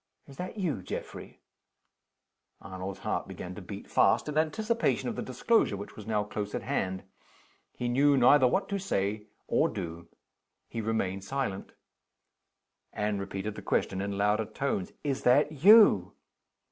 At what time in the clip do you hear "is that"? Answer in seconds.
0.25-0.57, 15.03-15.51